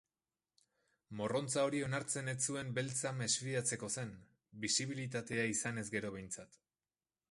[1.19, 4.17] Morrontza hori onartzen ez zuen beltza mesfidatzeko zen,
[4.67, 6.63] bisibilitatea izanez gero behintzat.